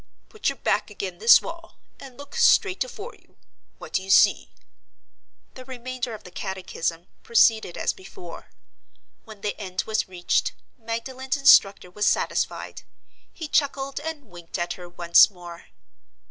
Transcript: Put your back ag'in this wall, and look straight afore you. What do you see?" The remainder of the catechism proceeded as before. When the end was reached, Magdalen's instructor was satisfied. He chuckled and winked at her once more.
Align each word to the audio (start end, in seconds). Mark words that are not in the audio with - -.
Put 0.29 0.49
your 0.49 0.55
back 0.55 0.89
ag'in 0.89 1.19
this 1.19 1.43
wall, 1.43 1.75
and 1.99 2.17
look 2.17 2.35
straight 2.35 2.83
afore 2.83 3.13
you. 3.13 3.37
What 3.77 3.93
do 3.93 4.01
you 4.01 4.09
see?" 4.09 4.49
The 5.53 5.63
remainder 5.63 6.15
of 6.15 6.23
the 6.23 6.31
catechism 6.31 7.05
proceeded 7.21 7.77
as 7.77 7.93
before. 7.93 8.49
When 9.25 9.41
the 9.41 9.55
end 9.61 9.83
was 9.85 10.07
reached, 10.09 10.53
Magdalen's 10.75 11.37
instructor 11.37 11.91
was 11.91 12.07
satisfied. 12.07 12.81
He 13.31 13.47
chuckled 13.47 13.99
and 13.99 14.25
winked 14.25 14.57
at 14.57 14.73
her 14.73 14.89
once 14.89 15.29
more. 15.29 15.65